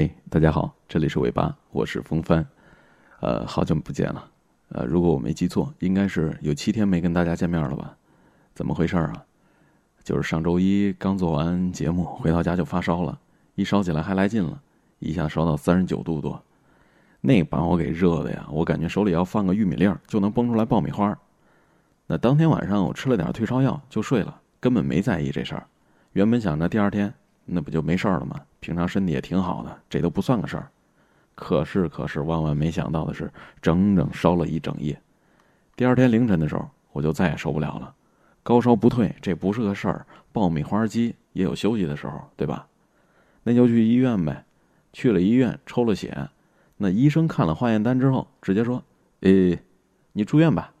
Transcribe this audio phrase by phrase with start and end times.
[0.00, 2.42] 嘿，大家好，这里是尾巴，我是风帆，
[3.20, 4.30] 呃，好久不见了，
[4.70, 7.94] 呃，如果我没记错，应该是有七天没跟大家见面了吧？
[8.54, 9.12] 怎么回事啊？
[10.02, 13.20] 就是上周一刚做完节目，回到家就发烧了，
[13.56, 14.58] 一烧起来还来劲了，
[15.00, 16.42] 一下烧到三十九度多，
[17.20, 21.14] 那把我给热的呀，我感觉手里要放个玉米粒儿就能崩出来爆米花。
[22.06, 25.66] 那当天晚上我吃了点退烧药就睡了，根本没在意这事儿。
[26.14, 27.12] 原本想着第二天
[27.44, 28.40] 那不就没事儿了吗？
[28.60, 30.68] 平常身体也挺好的，这都不算个事儿。
[31.34, 35.00] 可是可是万万没想到的是，整整烧了一整夜。
[35.74, 37.94] 第二天凌晨的时候，我就再也受不了了。
[38.42, 40.06] 高烧不退，这不是个事儿。
[40.32, 42.66] 爆米花机也有休息的时候，对吧？
[43.42, 44.44] 那就去医院呗。
[44.92, 46.28] 去了医院，抽了血。
[46.76, 48.82] 那医生看了化验单之后，直接说
[49.20, 49.56] ：“呃，
[50.12, 50.72] 你住院吧。”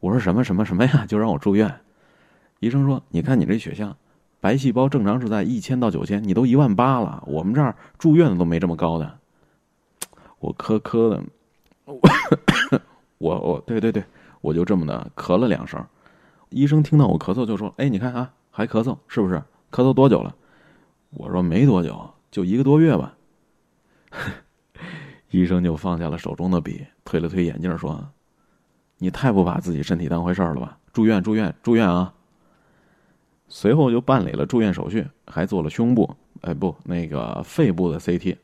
[0.00, 1.06] 我说：“什么什么什么呀？
[1.06, 1.80] 就让我住院？”
[2.60, 3.96] 医生说：“你看你这血象，
[4.44, 7.24] 白细胞正常是在一千到九千，你都一万八了。
[7.26, 9.18] 我们这儿住院的都没这么高的。”
[10.38, 11.22] 我咳咳的，
[13.16, 14.04] 我我对对对，
[14.42, 15.82] 我就这么的咳了两声。
[16.50, 19.42] 医生听到我咳嗽就说：“哎，你看啊，还咳嗽，是不是？
[19.70, 20.36] 咳嗽多久了？”
[21.16, 23.16] 我说：“没多久，就一个多月吧。
[25.32, 28.06] ”医生就放下了手中的笔，推了推眼镜说
[29.00, 30.76] ：“你太不把自己身体当回事儿了吧？
[30.92, 32.12] 住院，住院，住院啊！”
[33.54, 38.36] 随后就办理了住院手续，还做了胸部，哎不，那个肺部的 CT，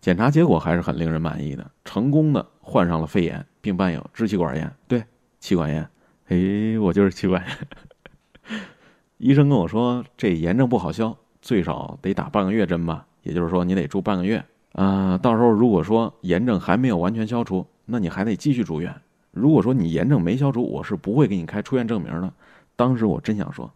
[0.00, 5.02] 检查结果还是很令人满意的，成功的患上了肺炎，并伴有支气管炎，对，
[5.40, 5.82] 气管炎。
[6.28, 8.58] 哎，我就是气管炎。
[9.18, 13.04] 医生跟我说，这炎症不好消，最少得打半个月针吧。
[13.24, 14.40] 也就是说，你得住半个月
[14.74, 15.18] 啊。
[15.18, 18.94] 到时候如果说炎症还没有完全消除，那你还得继续住院。
[19.32, 22.32] 如果说你炎症没消除，我是不会给你开出院证明的。
[22.76, 23.68] 当时我真想说，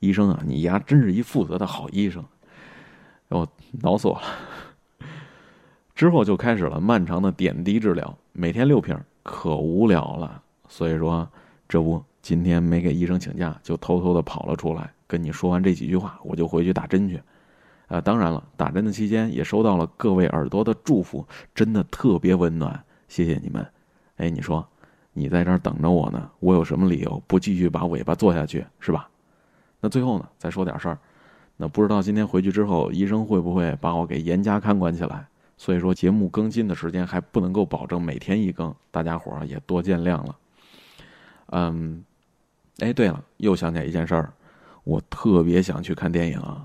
[0.00, 2.24] 医生啊，你丫真是一负责的好医生。
[3.28, 3.48] 我
[3.80, 5.06] 恼死我了。
[5.94, 10.42] 之后就开始了漫长的点滴治疗，每天六瓶，可无聊了。
[10.68, 11.26] 所以说。
[11.72, 17.22] 这不，今天没给医生请假，就偷偷的跑了出来，跟你说完这几句话，我就回去打针去。
[17.86, 21.24] 啊，当然了，打针的期间也收到了各位耳朵的祝福，
[21.54, 23.64] 真的特别温暖，谢谢你们。
[24.16, 24.66] 哎，你说，
[25.12, 29.08] 你在这儿等着我呢，我有什么理由不继续把尾巴做下去，是吧？
[29.80, 30.98] 那最后呢，再说点事儿。
[31.56, 35.26] 那不知道今天回去之后，医生会不会把我给严加看管起来？
[35.56, 40.36] 所以说，节目更新的时间还不能够保证每天一更，大家伙儿也多见谅了。
[41.48, 42.02] 嗯，
[42.78, 44.32] 哎，对了，又想起来一件事儿，
[44.84, 46.38] 我特别想去看电影，《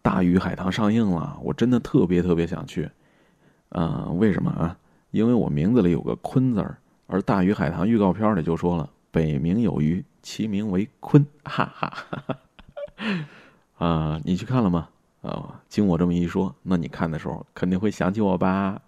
[0.00, 2.88] 大鱼海棠》上映了，我真的特别特别想去。
[3.70, 4.78] 嗯，为什么啊？
[5.10, 6.78] 因为我名字里有个“鲲”字儿，
[7.08, 12.38] 而《大鱼海棠》预告片里就说了“北冥有鱼，其名为鲲”，哈哈哈哈。
[13.78, 14.88] 啊，你去看了吗？
[15.22, 18.80] 啊，经我这么一说，那你看的时候肯定会想起我吧？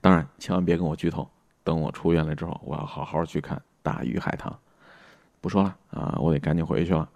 [0.00, 1.28] 当然，千万别跟我剧透。
[1.64, 4.50] 等我出院了之后，我要好好去看《大鱼海棠》。
[5.40, 7.08] 不说了啊，我得赶紧回去了。